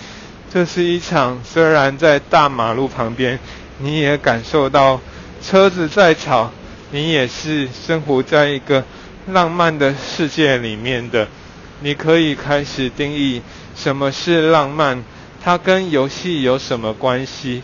[0.53, 3.39] 这是一场虽然在大马路旁边，
[3.77, 4.99] 你也感受到
[5.41, 6.51] 车子在吵，
[6.91, 8.83] 你也是生活在一个
[9.27, 11.25] 浪漫的世界里面的。
[11.79, 13.41] 你可以开始定义
[13.77, 15.01] 什么是浪漫，
[15.41, 17.63] 它跟游戏有什么关系？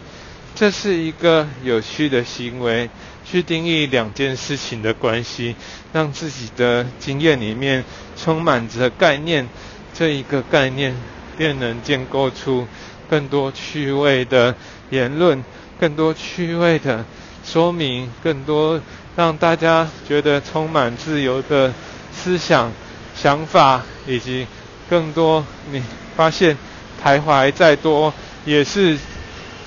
[0.55, 2.89] 这是一个有趣的行为，
[3.29, 5.57] 去定义两件事情的关系，
[5.91, 7.83] 让自己的经验里面
[8.15, 9.49] 充满着概念，
[9.93, 10.95] 这一个概念。
[11.37, 12.67] 便能建构出
[13.09, 14.55] 更多趣味的
[14.89, 15.43] 言论，
[15.79, 17.05] 更多趣味的
[17.45, 18.81] 说明，更多
[19.15, 21.73] 让大家觉得充满自由的
[22.11, 22.71] 思想、
[23.15, 24.47] 想法，以及
[24.89, 25.81] 更多你
[26.15, 26.57] 发现
[27.03, 28.13] 徘徊再多
[28.45, 28.97] 也是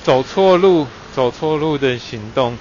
[0.03, 2.59] 走错路、走错路的行动。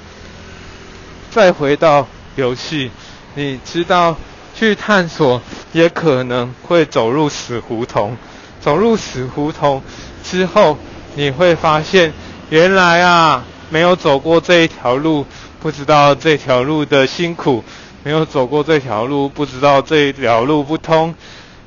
[1.32, 2.92] 再回到游戏，
[3.36, 4.16] 你知道
[4.56, 5.42] 去探索
[5.74, 8.18] 也可能会走入死胡同。
[8.62, 9.82] 走入死胡同
[10.24, 10.78] 之后，
[11.16, 12.14] 你会发现，
[12.50, 15.26] 原来啊，没有走过这一条路，
[15.62, 17.64] 不知道这条路的辛苦；
[18.04, 21.16] 没有走过这条路，不知道这条路不通。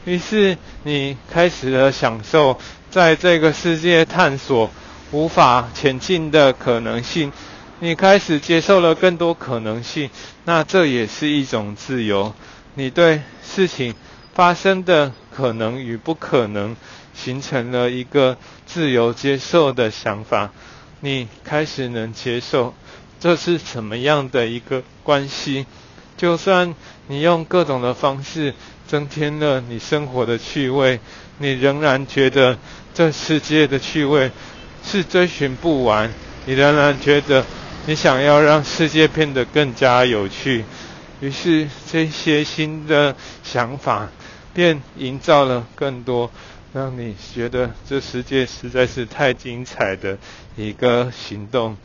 [0.04, 2.58] 于是，你开始了享受
[2.90, 4.70] 在这个世界探索
[5.12, 7.32] 无法前进的可能性。
[7.80, 10.10] 你开始接受了更多可能性，
[10.44, 12.34] 那这也是一种自由。
[12.74, 13.94] 你对事情
[14.34, 15.12] 发生的。
[15.34, 16.76] 可能与不可能
[17.14, 20.50] 形成了一个自由接受的想法，
[21.00, 22.74] 你开始能接受
[23.18, 25.66] 这是什么样的一个关系？
[26.16, 26.74] 就算
[27.08, 28.54] 你用各种的方式
[28.86, 31.00] 增添了你生活的趣味，
[31.38, 32.58] 你仍然觉得
[32.94, 34.30] 这世界的趣味
[34.84, 36.12] 是追寻不完。
[36.44, 37.44] 你仍然觉得
[37.86, 40.64] 你想要让世界变得更加有趣，
[41.20, 44.08] 于是这些新的想法
[44.55, 46.30] 便营造了更多
[46.72, 50.18] 让你觉得这世界实在是太精彩的
[50.57, 51.76] 一个行动。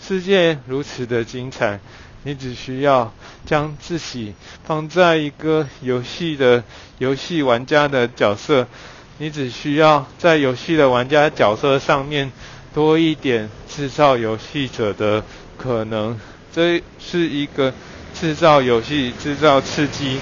[0.00, 1.80] 世界如此的精彩，
[2.22, 3.12] 你只需要
[3.46, 6.62] 将自己放在一个游戏的
[6.98, 8.66] 游戏玩家的角色，
[9.18, 12.30] 你只需要在游戏的玩家角色上面
[12.74, 15.24] 多一点制造游戏者的
[15.56, 16.20] 可能。
[16.52, 17.72] 这是一个
[18.14, 20.18] 制造游戏、制造刺激、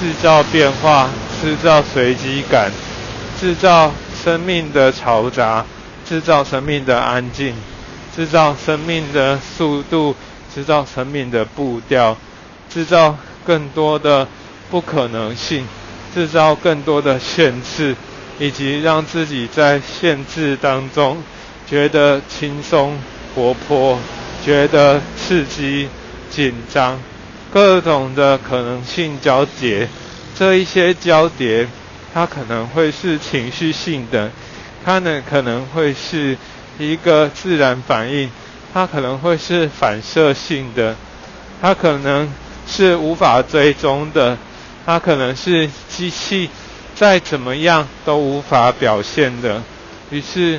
[0.00, 1.10] 制造变化、
[1.42, 2.72] 制造随机感、
[3.38, 3.92] 制造
[4.24, 5.62] 生命的嘈杂、
[6.08, 7.54] 制造生命的安静。
[8.16, 10.16] 制造生命的速度，
[10.52, 12.16] 制造生命的步调，
[12.68, 14.26] 制造更多的
[14.70, 15.66] 不可能性，
[16.12, 17.94] 制造更多的限制，
[18.38, 21.22] 以及让自己在限制当中
[21.68, 22.98] 觉得轻松、
[23.34, 23.98] 活泼，
[24.44, 25.88] 觉得刺激、
[26.30, 26.98] 紧张，
[27.52, 29.88] 各种的可能性交叠。
[30.34, 31.68] 这一些交叠，
[32.14, 34.30] 它可能会是情绪性的，
[34.84, 36.36] 它呢可能会是。
[36.78, 38.30] 一个自然反应，
[38.72, 40.96] 它可能会是反射性的，
[41.60, 42.32] 它可能
[42.66, 44.38] 是无法追踪的，
[44.86, 46.48] 它可能是机器
[46.94, 49.62] 再怎么样都无法表现的。
[50.10, 50.58] 于是，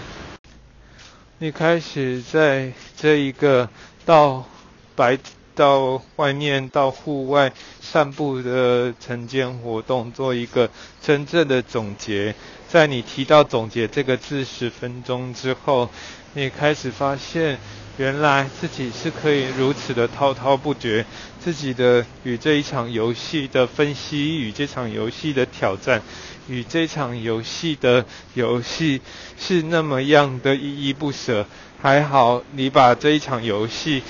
[1.40, 3.68] 你开始在这一个
[4.06, 4.46] 到
[4.96, 5.18] 白
[5.56, 10.70] 到外面到户外散步的晨间活动做一个
[11.02, 12.34] 真正的总结。
[12.68, 15.90] 在你提到“总结”这个字十分钟之后，
[16.34, 17.60] 你开始发现，
[17.98, 21.06] 原来自己是可以如此的滔滔不绝，
[21.44, 26.02] 自己的与这一场游戏的分析，与这场游戏的挑战，
[26.48, 29.02] 与这场游戏的游戏
[29.38, 31.46] 是那么样的依依不舍。
[31.82, 34.02] 还好，你把这一场游戏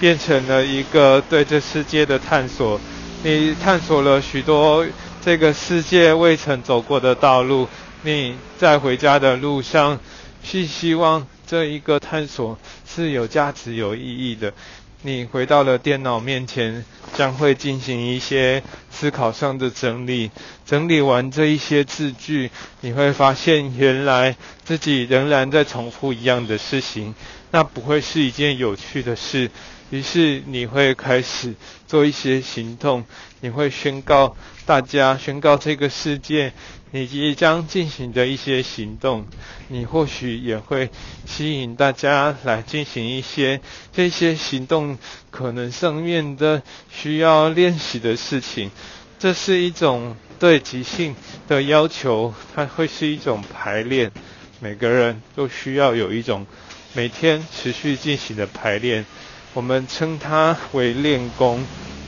[0.00, 2.80] 变成了一个对这世界的探索，
[3.22, 4.84] 你探索了许多
[5.22, 7.68] 这个世界未曾走过的道路。
[8.02, 10.00] 你在回家的路上，
[10.42, 14.54] 是希望这一个探索是有价值、有意义的。
[15.02, 16.82] 你回到了电脑面前，
[17.14, 20.30] 将会进行一些思考上的整理。
[20.64, 24.34] 整理完这一些字句，你会发现，原来
[24.64, 27.14] 自己仍然在重复一样的事情，
[27.50, 29.50] 那不会是一件有趣的事。
[29.90, 31.54] 于是你会开始
[31.86, 33.04] 做一些行动，
[33.40, 36.52] 你会宣告大家，宣告这个世界。
[36.92, 39.24] 你即将进行的一些行动，
[39.68, 40.90] 你或许也会
[41.24, 43.60] 吸引大家来进行一些
[43.92, 44.98] 这些行动
[45.30, 48.72] 可能上面的需要练习的事情。
[49.20, 51.14] 这是一种对即兴
[51.46, 54.10] 的要求，它会是一种排练。
[54.58, 56.44] 每个人都需要有一种
[56.92, 59.06] 每天持续进行的排练，
[59.52, 61.64] 我们称它为练功。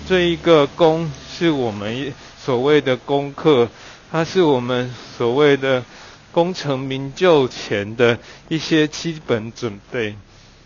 [0.08, 3.68] 这一个功是我们所谓的功课。
[4.10, 5.82] 它是我们所谓的
[6.32, 8.18] 功成名就前的
[8.48, 10.14] 一些基本准备。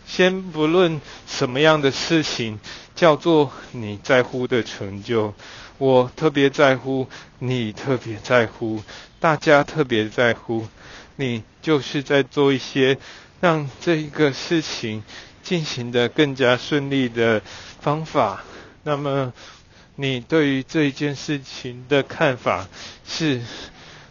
[0.05, 2.59] 先不论什么样的事情
[2.97, 5.33] 叫做你在乎的成就，
[5.79, 7.09] 我特别在乎，
[7.39, 8.83] 你特别在乎，
[9.21, 10.67] 大家特别在乎，
[11.15, 12.99] 你就是在做一些
[13.41, 15.05] 让这一个事情
[15.47, 17.41] 进行的更加顺利的
[17.81, 18.43] 方法。
[18.83, 19.33] 那么。
[19.99, 22.69] 你对于这一件事情的看法
[23.09, 23.41] 是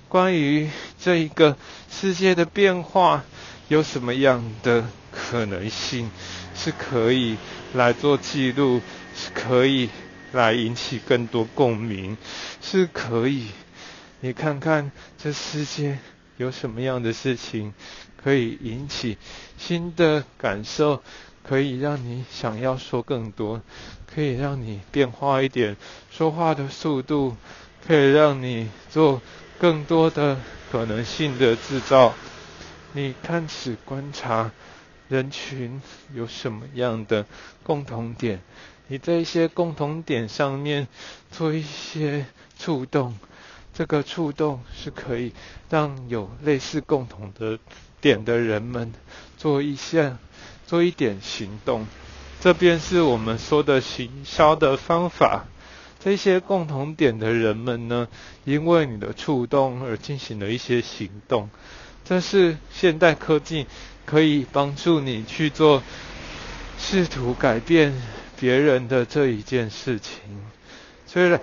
[0.09, 0.67] 关于
[0.99, 1.55] 这一个
[1.91, 3.23] 世界的变化
[3.67, 6.09] 有什么样的可能性
[6.55, 7.37] 是可以
[7.75, 8.81] 来做记录，
[9.15, 9.91] 是可以
[10.31, 12.17] 来引起更多共鸣，
[12.63, 13.49] 是可以
[14.21, 15.99] 你看看这世界
[16.37, 17.73] 有什么样的事情
[18.23, 19.17] 可以引起
[19.57, 21.01] 新的感受，
[21.43, 23.61] 可以让你想要说更多。
[24.13, 25.75] 可以让你变化一点
[26.09, 27.35] 说话的速度，
[27.85, 29.21] 可以让你做
[29.59, 30.39] 更多的
[30.71, 32.13] 可能性的制造。
[32.93, 34.51] 你开始观察
[35.09, 35.81] 人群
[36.13, 37.25] 有什么样的
[37.63, 38.39] 共同点，
[38.87, 40.87] 你在一些共同点上面
[41.29, 42.25] 做一些
[42.57, 43.17] 触动。
[43.77, 45.33] 这个触动是可以
[45.69, 47.59] 让有类似共同的
[47.99, 48.93] 点的人们
[49.37, 50.15] 做一些
[50.65, 51.85] 做一点行动。
[52.39, 55.45] 这便是我们说的行销的方法。
[55.99, 58.07] 这些共同点的人们呢，
[58.43, 61.49] 因为你的触动而进行了一些行动。
[62.03, 63.65] 这是现代科技
[64.05, 65.81] 可以帮助你去做
[66.77, 67.99] 试图改变
[68.39, 70.21] 别人的这一件事情。
[71.07, 71.41] 虽然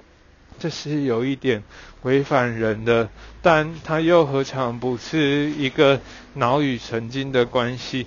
[0.62, 1.64] 这是有一点
[2.02, 3.08] 违反人的，
[3.42, 6.00] 但它又何尝不是一个
[6.34, 8.06] 脑与神经的关系？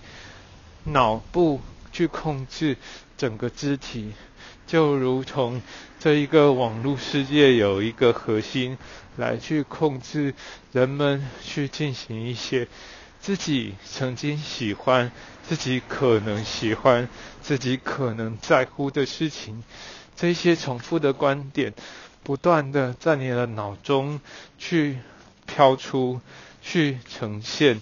[0.85, 1.59] 脑部
[1.91, 2.77] 去控制
[3.17, 4.13] 整个肢体，
[4.65, 5.61] 就如同
[5.99, 8.77] 这一个网络世界有一个核心
[9.17, 10.33] 来去控制
[10.71, 12.69] 人们去进行一些
[13.19, 15.11] 自己曾经喜欢、
[15.45, 17.09] 自己可能喜欢、
[17.41, 19.61] 自己可能在乎的事情。
[20.17, 21.73] 这些重复的观点，
[22.25, 24.19] 不断的在你的脑中
[24.57, 24.97] 去
[25.45, 26.19] 飘出、
[26.61, 27.79] 去呈现、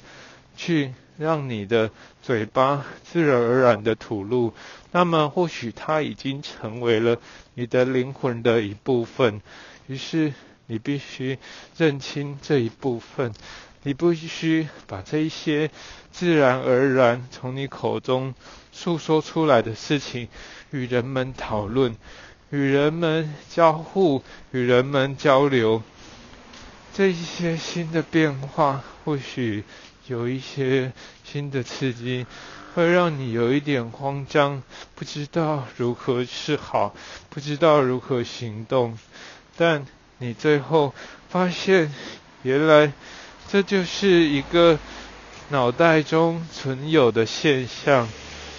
[0.56, 0.94] 去。
[1.16, 1.92] 让你的
[2.24, 4.52] 嘴巴自然而然的吐露，
[4.92, 7.20] 那么或许它已经成为了
[7.54, 9.40] 你的灵魂的一部分。
[9.86, 10.34] 于是
[10.66, 11.38] 你必须
[11.78, 13.32] 认清这一部分，
[13.84, 15.70] 你必须把这一些
[16.12, 18.34] 自然而然从你口中
[18.72, 20.28] 诉说出来的事情
[20.72, 21.96] 与人们讨论，
[22.54, 25.82] 与人们交互，与人们交流。
[26.94, 29.64] 这一些新的变化，或许。
[30.08, 30.92] 有一些
[31.24, 32.26] 新的刺激，
[32.76, 34.62] 会让你有一点慌张，
[34.96, 36.94] 不知道如何是好，
[37.30, 39.00] 不知道如何行动。
[39.56, 39.86] 但
[40.18, 40.94] 你最后
[41.30, 41.90] 发现，
[42.42, 42.92] 原来
[43.50, 44.78] 这就是一个
[45.48, 48.10] 脑袋中存有的现象。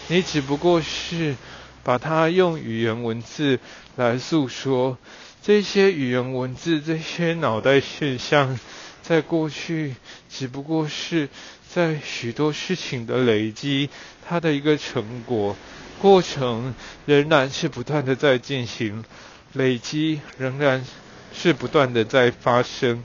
[0.08, 1.36] 你只不过是
[1.84, 3.60] 把它用语言文字
[3.96, 4.98] 来诉说。
[5.42, 8.58] 这些语言文字，这些脑袋现象。
[9.02, 9.94] 在过去，
[10.30, 11.28] 只不过是
[11.70, 13.90] 在许多事情的累积，
[14.26, 15.54] 它的一个成果
[16.00, 16.74] 过程
[17.04, 19.04] 仍然是不断的在进行，
[19.52, 20.86] 累积仍然
[21.34, 23.04] 是不断的在发生。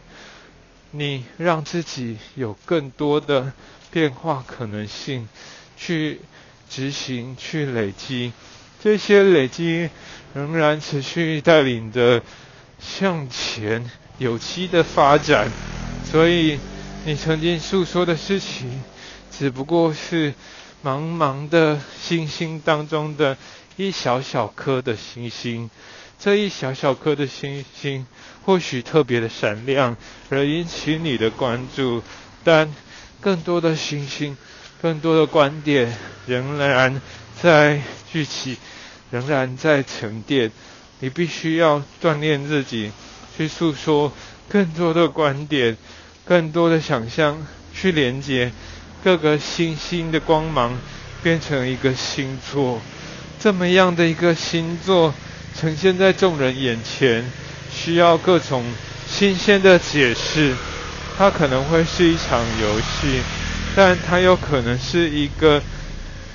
[0.92, 3.52] 你让自己有更多的
[3.92, 5.28] 变化可能性，
[5.76, 6.22] 去
[6.70, 8.32] 执行，去累积，
[8.82, 9.90] 这些累积
[10.34, 12.22] 仍然持续带领着
[12.80, 15.50] 向前有机的发展。
[16.10, 16.60] 所以，
[17.06, 18.82] 你曾经诉说的事情，
[19.32, 20.34] 只不过是
[20.84, 23.38] 茫茫的星星当中的
[23.76, 25.70] 一小小颗的星星。
[26.18, 28.06] 这一小小颗的星星，
[28.44, 29.96] 或许特别的闪亮，
[30.30, 32.02] 而引起你的关注。
[32.44, 32.74] 但
[33.22, 34.36] 更多的星星，
[34.82, 37.02] 更多的观点，仍然
[37.42, 37.82] 在
[38.12, 38.58] 聚集，
[39.12, 40.52] 仍然在沉淀。
[41.00, 42.92] 你必须要锻炼自己，
[43.38, 44.12] 去诉说
[44.50, 45.78] 更多的观点。
[46.26, 48.52] 更多的想象去连接
[49.04, 50.78] 各个星星的光芒，
[51.24, 52.80] 变成一个星座。
[53.40, 55.14] 这么样的一个星座
[55.58, 57.26] 呈现在众人眼前，
[57.74, 58.64] 需要各种
[59.08, 60.54] 新鲜的解释。
[61.18, 63.22] 它可能会是一场游戏，
[63.76, 65.64] 但它有可能是一个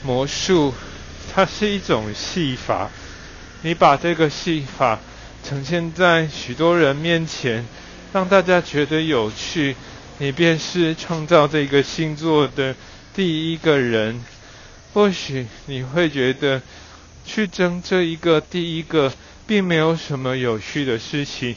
[0.02, 0.72] 魔术。
[1.34, 2.90] 它是一种戏法。
[3.62, 5.00] 你把这个戏法
[5.42, 7.66] 呈现在许多人面前。
[8.12, 9.74] 让大家觉得有趣，
[10.18, 12.76] 你便是创造这个星座的
[13.12, 14.22] 第一个人。
[14.92, 16.62] 或许你会觉得
[17.26, 19.12] 去争这一个第一个，
[19.48, 21.56] 并没有什么有趣的事情。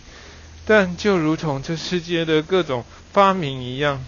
[0.66, 4.04] 但就如同这世界的各种发明一样，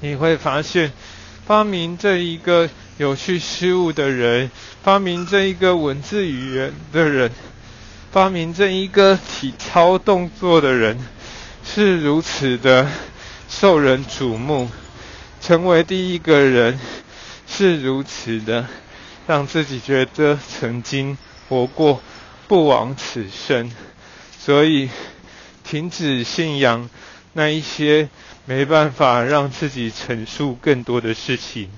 [0.00, 0.90] 你会发现，
[1.46, 4.50] 发明这一个有趣事物的人，
[4.82, 7.30] 发明这一个文字语言的人，
[8.10, 10.98] 发明这一个体操动作的人。
[11.64, 12.90] 是如此的
[13.48, 14.68] 受人瞩目，
[15.40, 16.80] 成为第一个人
[17.46, 18.66] 是如此的
[19.26, 21.16] 让自己觉得曾经
[21.48, 22.02] 活过，
[22.48, 23.70] 不枉此生。
[24.40, 24.88] 所以，
[25.62, 26.88] 停止信仰
[27.34, 28.08] 那一些
[28.46, 31.70] 没办法让自己陈述更多的事情，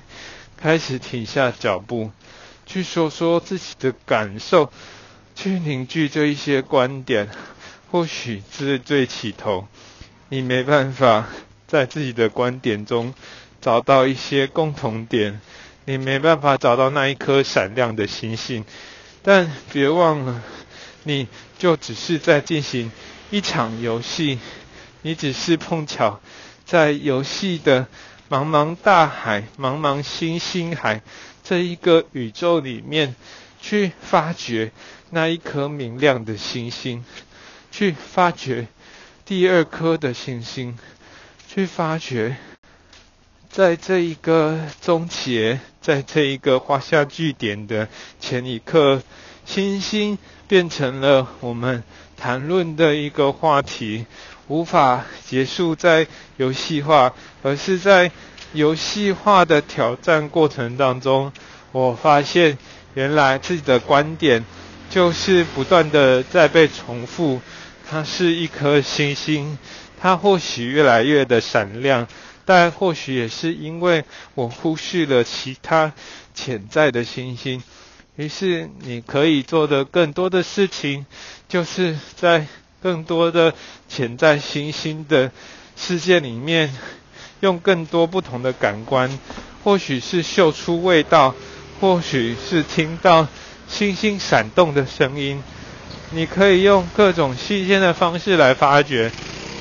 [0.63, 2.11] 开始停下脚步，
[2.67, 4.71] 去说说自己的感受，
[5.35, 7.29] 去凝聚这一些观点。
[7.91, 9.67] 或许是最起头，
[10.29, 11.27] 你没办法
[11.67, 13.15] 在自己的观点中
[13.61, 15.41] 找到一些共同点，
[15.87, 18.65] 你没办法找到那一颗闪亮的星星，
[19.23, 20.43] 但别忘了，
[21.03, 21.27] 你
[21.59, 22.93] 就只是在进行
[23.31, 24.39] 一场游戏，
[25.03, 26.21] 你只是碰巧
[26.65, 27.89] 在游戏的
[28.31, 31.03] 茫茫大海、茫茫星星海
[31.43, 33.17] 这一个宇宙里面
[33.61, 34.71] 去发掘
[35.11, 37.05] 那一颗明亮的星星。
[37.73, 38.67] 去发掘
[39.25, 40.77] 第二颗的星星，
[41.49, 42.37] 去发掘
[43.49, 49.03] 在这一个终结，在这一个画下句点的前一刻，
[49.45, 50.19] 星星
[50.49, 51.85] 变成了我们
[52.17, 54.05] 谈论的一个话题，
[54.51, 58.11] 无法结束在游戏化，而是在
[58.53, 61.33] 游戏化的挑战过程当中，
[61.71, 62.59] 我发现
[62.95, 64.45] 原来自己的观点
[64.91, 67.41] 就是不断的在被重复。
[67.89, 69.57] 它是一颗星星，
[70.01, 72.09] 它或许越来越的闪亮，
[72.45, 75.93] 但或许也是因为我忽视了其他
[76.35, 77.63] 潜在的星星。
[78.17, 81.07] 于是你可以做的更多的事情，
[81.49, 82.47] 就是在
[82.83, 83.55] 更多的
[83.89, 85.31] 潜在星星的
[85.77, 86.75] 世界里面，
[87.41, 89.19] 用更多不同的感官，
[89.65, 91.35] 或许是嗅出味道，
[91.81, 93.27] 或许是听到
[93.69, 95.43] 星星闪动的声音。
[96.13, 99.13] 你可以用各种细鲜的方式来发掘，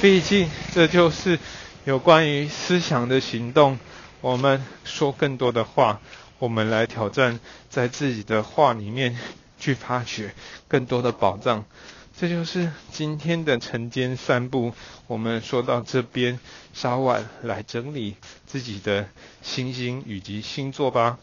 [0.01, 1.37] 毕竟这就是
[1.85, 3.77] 有关于思想的行动。
[4.21, 5.99] 我们说更多的话。
[6.39, 7.37] 我们来挑战，
[7.69, 9.19] 在自己的话里面
[9.59, 10.33] 去发掘
[10.69, 11.65] 更多的宝藏。
[12.19, 14.73] 这就是今天的晨间散步。
[15.07, 16.37] 我们说到这边，
[16.73, 19.07] 稍晚来整理自己的
[19.41, 21.17] 星星以及星座吧。